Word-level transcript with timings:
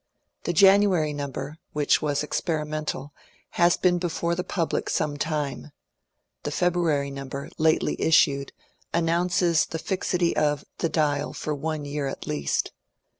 The 0.45 0.53
January 0.53 1.13
number, 1.13 1.59
which 1.73 2.01
was 2.01 2.23
experimental, 2.23 3.13
has 3.51 3.77
been 3.77 3.99
before 3.99 4.33
the 4.33 4.43
public 4.43 4.89
some 4.89 5.15
time; 5.15 5.69
the 6.41 6.49
February 6.49 7.11
number, 7.11 7.51
lately 7.59 7.95
issued, 8.01 8.51
announces 8.95 9.67
the 9.67 9.77
fixity 9.77 10.35
of 10.35 10.61
^^ 10.61 10.63
The 10.79 10.89
Dial" 10.89 11.33
for 11.33 11.53
one 11.53 11.85
year 11.85 12.07
at 12.07 12.25
least. 12.25 12.71